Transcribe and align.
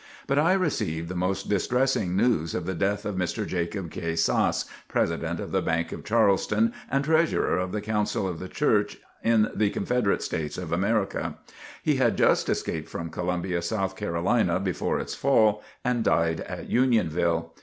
But 0.25 0.39
I 0.39 0.53
received 0.53 1.09
the 1.09 1.15
most 1.15 1.47
distressing 1.47 2.15
news 2.17 2.55
of 2.55 2.65
the 2.65 2.73
death 2.73 3.05
of 3.05 3.17
Mr. 3.17 3.45
Jacob 3.45 3.91
K. 3.91 4.15
Sass, 4.15 4.65
President 4.87 5.39
of 5.39 5.51
the 5.51 5.61
Bank 5.61 5.91
of 5.91 6.03
Charleston 6.03 6.73
and 6.89 7.05
Treasurer 7.05 7.59
of 7.59 7.71
the 7.71 7.81
Council 7.81 8.27
of 8.27 8.39
the 8.39 8.47
Church 8.47 8.97
in 9.23 9.51
the 9.53 9.69
Confederate 9.69 10.23
States 10.23 10.57
of 10.57 10.71
America. 10.71 11.37
He 11.83 11.97
had 11.97 12.17
just 12.17 12.49
escaped 12.49 12.89
from 12.89 13.11
Columbia, 13.11 13.61
South 13.61 13.95
Carolina, 13.95 14.59
before 14.59 14.97
its 14.99 15.13
fall, 15.13 15.63
and 15.85 16.03
died 16.03 16.39
at 16.39 16.67
Unionville. 16.67 17.53